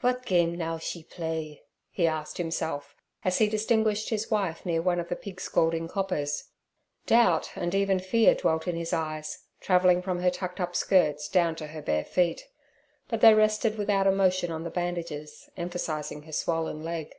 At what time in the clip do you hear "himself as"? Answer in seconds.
2.38-3.36